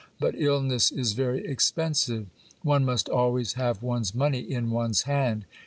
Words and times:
But 0.19 0.33
illness 0.35 0.91
is 0.91 1.11
very 1.13 1.45
expensive; 1.45 2.25
one 2.63 2.83
must 2.83 3.07
always 3.07 3.53
have 3.53 3.83
one's 3.83 4.15
money 4.15 4.39
in 4.39 4.71
one's 4.71 5.03
hand. 5.03 5.45